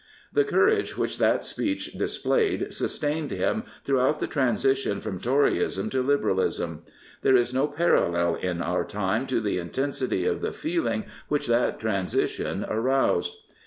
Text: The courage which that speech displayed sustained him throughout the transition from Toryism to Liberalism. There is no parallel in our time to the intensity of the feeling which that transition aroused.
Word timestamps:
The 0.33 0.43
courage 0.43 0.97
which 0.97 1.19
that 1.19 1.45
speech 1.45 1.93
displayed 1.93 2.73
sustained 2.73 3.29
him 3.29 3.65
throughout 3.83 4.19
the 4.19 4.25
transition 4.25 4.99
from 4.99 5.19
Toryism 5.19 5.91
to 5.91 6.01
Liberalism. 6.01 6.81
There 7.21 7.35
is 7.35 7.53
no 7.53 7.67
parallel 7.67 8.33
in 8.33 8.63
our 8.63 8.83
time 8.83 9.27
to 9.27 9.39
the 9.39 9.59
intensity 9.59 10.25
of 10.25 10.41
the 10.41 10.53
feeling 10.53 11.05
which 11.27 11.45
that 11.45 11.79
transition 11.79 12.65
aroused. 12.67 13.35